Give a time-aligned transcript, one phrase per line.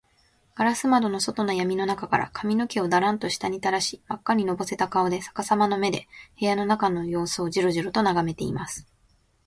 [0.55, 6.07] ガラス窓の外のやみの中から、髪かみの毛をダランと下にたらし、まっかにのぼせた顔で、さかさまの目で、
[6.39, 8.87] 部屋の中のようすをジロジロとながめています。